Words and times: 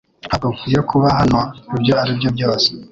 Ntabwo 0.27 0.47
nkwiye 0.55 0.79
kuba 0.89 1.07
hano 1.19 1.39
ibyo 1.75 1.93
ari 2.01 2.11
byo 2.19 2.29
byose 2.35 2.67